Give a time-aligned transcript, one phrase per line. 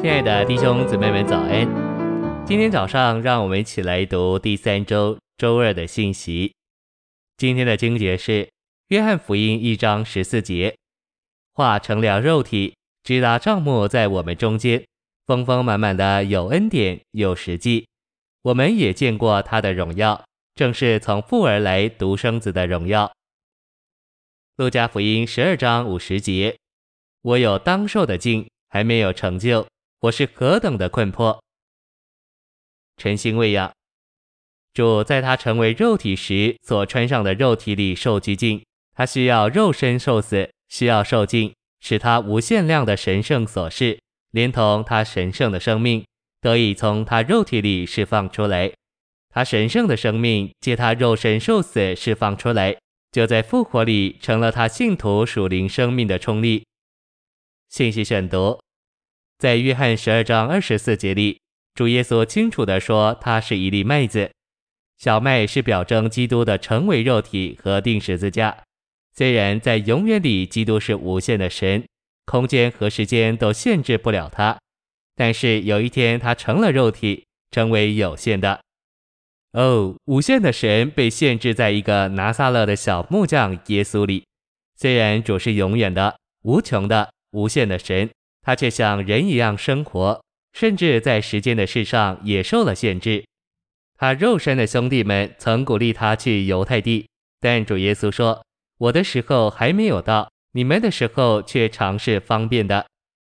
[0.00, 1.68] 亲爱的弟兄姊妹们，早安！
[2.46, 6.54] 今天早上，让我们一起来读第三周周二的信息。
[7.36, 8.44] 今天的经节是
[8.88, 10.74] 《约翰福音》一章十四节
[11.52, 14.82] ：“化成了肉体，直达帐幕在我们中间，
[15.26, 17.86] 丰丰满满的有恩典有实际。
[18.40, 23.04] 我们也见过他的荣耀，正是从父而来独生子的荣耀。”
[24.56, 26.56] 《路加福音》十二章五十节
[27.20, 29.66] ：“我有当受的境，还没有成就。”
[30.00, 31.44] 我是何等的困迫！
[32.96, 33.70] 晨星喂养，
[34.72, 44.00] 主在他成为肉体时所穿上的肉体里受拘禁，他需要肉身受死，需要受尽，使他无限量的神圣所示，
[44.30, 46.02] 连同他神圣的生命
[46.40, 48.72] 得以从他肉体里释放出来。
[49.28, 52.74] 他神圣的生命借他肉身受死释放出来，
[53.12, 56.64] 就在复活里成了他信徒属灵生命的冲力。
[57.68, 58.58] 信息选读。
[59.40, 61.40] 在约翰十二章二十四节里，
[61.74, 64.30] 主耶稣清楚地说，他是一粒麦子，
[64.98, 68.58] 小麦是表征基督的成为肉体和钉十字架。
[69.16, 71.82] 虽然在永远里，基督是无限的神，
[72.26, 74.58] 空间和时间都限制不了他，
[75.16, 78.60] 但是有一天他成了肉体，成为有限的。
[79.52, 84.22] 哦，无限的神被限制在一个拿撒勒的小木匠耶稣里。
[84.76, 88.10] 虽然主是永远的、无穷的、无限的神。
[88.42, 93.24] 他却像人一样生活，甚至在时间的事上也受了限制。
[93.96, 97.06] 他肉身的兄弟们曾鼓励他去犹太地，
[97.40, 98.42] 但主耶稣说
[98.78, 102.86] ：“我的时候还没有到，你们的时候却常是方便的。”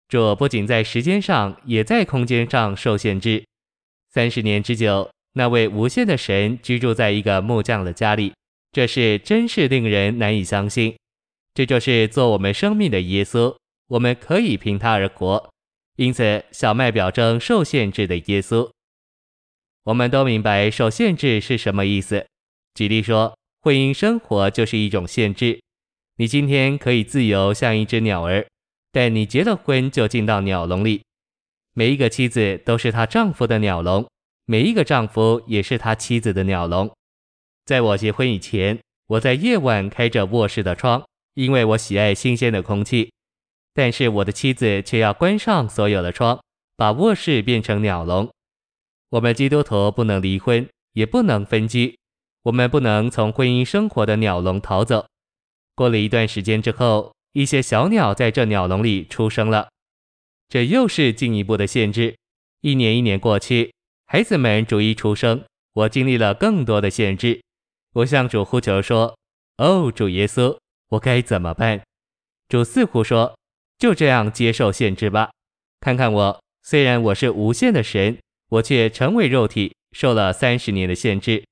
[0.10, 3.44] 主不仅在时间上，也在空间上受限制。
[4.12, 8.34] 三十年之久，那位无限的神居住在一个木匠的家里，
[8.72, 10.96] 这是真是令人难以相信。
[11.54, 13.56] 这就是做我们生命的耶稣。
[13.88, 15.50] 我们可以凭他而活，
[15.98, 18.70] 因此小麦表征受限制的耶稣。
[19.84, 22.26] 我们都明白受限制是什么意思。
[22.74, 25.62] 举例说，婚姻生活就是一种限制。
[26.18, 28.48] 你今天可以自由像一只鸟儿，
[28.92, 31.04] 但你结了婚就进到鸟笼里。
[31.74, 34.08] 每一个妻子都是她丈夫的鸟笼，
[34.46, 36.92] 每一个丈夫也是他妻子的鸟笼。
[37.66, 43.12] 在我结婚以前，我在夜晚开着卧室的窗，因为我喜爱新鲜的空气。
[43.76, 46.42] 但是我的妻子却要关上所有的窗，
[46.78, 48.32] 把卧室变成鸟笼。
[49.10, 52.00] 我们基督徒不能离婚，也不能分居，
[52.44, 55.06] 我们不能从婚姻生活的鸟笼逃走。
[55.76, 59.68] 过了一段时间之后，一些小鸟在这鸟笼里出生了，
[60.48, 62.16] 这又是进一步的限制。
[62.62, 63.74] 一年一年过去，
[64.06, 65.44] 孩子们逐一出生，
[65.74, 67.42] 我经历了更多的限制。
[67.92, 69.18] 我向主呼求说
[69.60, 70.58] ：“哦，主耶稣，
[70.92, 71.82] 我该怎么办？”
[72.48, 73.38] 主似乎说。
[73.78, 75.32] 就这样接受限制吧。
[75.80, 78.18] 看看我，虽然我是无限的神，
[78.50, 81.44] 我却成为肉体，受了三十年的限制。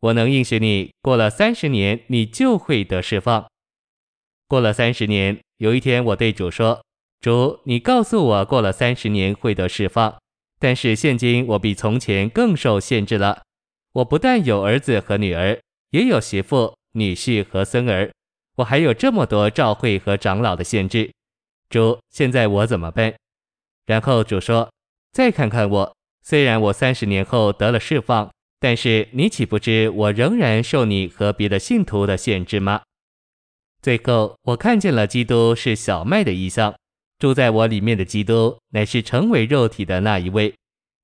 [0.00, 3.46] 我能应许你，过了三十年，你就会得释放。
[4.46, 6.84] 过了三十年，有一天我对主说
[7.20, 10.16] ：“主，你告诉我过了三十年会得释放，
[10.60, 13.42] 但是现今我比从前更受限制了。
[13.94, 15.58] 我不但有儿子和女儿，
[15.90, 18.12] 也有媳妇、女婿和孙儿，
[18.56, 21.10] 我还有这么多教会和长老的限制。”
[21.68, 23.14] 主，现在我怎么办？
[23.86, 24.70] 然后主说
[25.12, 32.82] ：“再看看我，虽然我三十年后得了释放，但是你岂不知我仍然受你和别的信徒的限制吗？”
[33.82, 36.74] 最后，我看见了基督是小麦的意象，
[37.18, 40.52] 住在我里面的基督乃是成为肉体的那一位。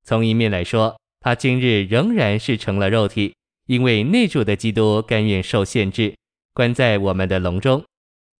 [0.03, 3.33] 从一面来说，他今日仍然是成了肉体，
[3.67, 6.13] 因为内住的基督甘愿受限制，
[6.53, 7.81] 关在我们的笼中。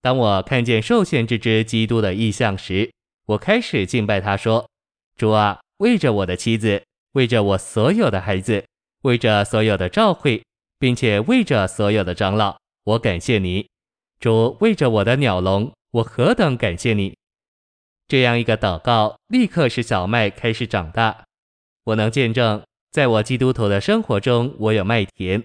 [0.03, 2.91] 当我看见受限制之基督的异象时，
[3.25, 4.69] 我开始敬拜他说
[5.15, 6.83] ：“主啊，为着我的妻子，
[7.13, 8.65] 为着我所有的孩子，
[9.03, 10.43] 为着所有的教会，
[10.77, 13.65] 并且为着所有的长老，我感谢你。
[14.19, 17.15] 主，为着我的鸟笼，我何等感谢你！”
[18.09, 21.23] 这样一个祷告，立刻使小麦开始长大。
[21.85, 22.61] 我能见证，
[22.91, 25.41] 在我基督徒的生活中，我有麦田。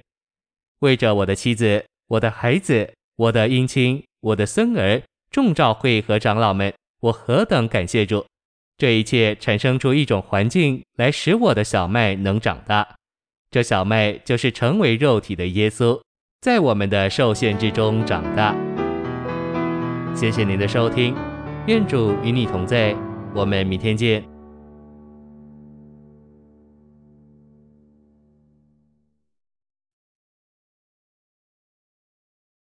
[0.80, 4.02] 为着我的妻子，我的孩子，我的姻亲。
[4.20, 8.24] 我的孙儿、众教会和长老们，我何等感谢主！
[8.76, 12.96] 这一切产生出一种环境来，使我的小麦能长大。
[13.50, 16.00] 这小麦就是成为肉体的耶稣，
[16.40, 18.54] 在我们的受限制中长大。
[20.14, 21.14] 谢谢您的收听，
[21.66, 22.94] 愿主与你同在，
[23.34, 24.37] 我们明天见。